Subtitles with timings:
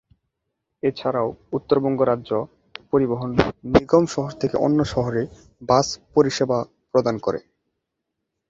[0.83, 1.27] এছাড়াও
[1.53, 2.31] উত্তরবঙ্গ রাজ্য
[2.91, 3.29] পরিবহন
[3.71, 5.21] নিগম শহর থকে অন্য শহরে
[5.61, 6.57] বাস পরিসেবা
[6.91, 7.39] প্রদান করে।